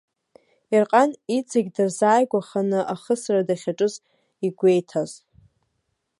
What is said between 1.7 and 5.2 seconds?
дырзааигәаханы ахысра дахьаҿыз игәеиҭаз.